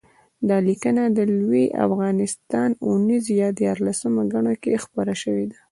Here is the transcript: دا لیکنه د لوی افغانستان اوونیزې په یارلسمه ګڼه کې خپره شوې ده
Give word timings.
دا 0.49 0.57
لیکنه 0.67 1.03
د 1.17 1.19
لوی 1.39 1.65
افغانستان 1.85 2.69
اوونیزې 2.85 3.35
په 3.55 3.61
یارلسمه 3.67 4.23
ګڼه 4.33 4.53
کې 4.61 4.81
خپره 4.85 5.13
شوې 5.23 5.45
ده 5.51 5.59